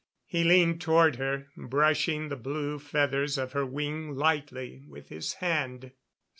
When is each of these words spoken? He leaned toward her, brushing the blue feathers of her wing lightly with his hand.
He 0.25 0.43
leaned 0.43 0.81
toward 0.81 1.17
her, 1.17 1.49
brushing 1.55 2.29
the 2.29 2.35
blue 2.35 2.79
feathers 2.79 3.37
of 3.37 3.51
her 3.51 3.67
wing 3.67 4.15
lightly 4.15 4.83
with 4.87 5.09
his 5.09 5.33
hand. 5.33 5.91